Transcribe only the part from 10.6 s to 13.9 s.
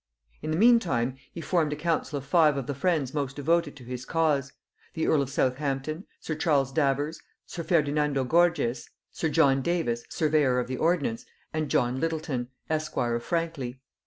the ordnance, and John Littleton esquire of Frankley.